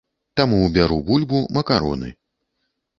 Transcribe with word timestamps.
Таму 0.39 0.57
бяру 0.79 0.97
бульбу, 1.11 1.45
макароны. 1.59 2.15